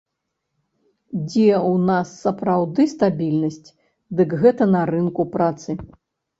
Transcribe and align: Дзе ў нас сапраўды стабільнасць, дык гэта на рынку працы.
Дзе 1.25 1.43
ў 1.57 1.73
нас 1.89 2.07
сапраўды 2.23 2.81
стабільнасць, 2.95 3.63
дык 4.17 4.29
гэта 4.43 4.63
на 4.75 4.85
рынку 4.95 5.31
працы. 5.39 5.81